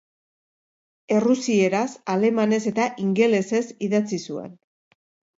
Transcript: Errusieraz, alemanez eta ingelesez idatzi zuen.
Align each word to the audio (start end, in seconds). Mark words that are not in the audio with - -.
Errusieraz, 1.17 1.91
alemanez 2.13 2.59
eta 2.71 2.87
ingelesez 3.03 3.61
idatzi 3.89 4.19
zuen. 4.29 4.49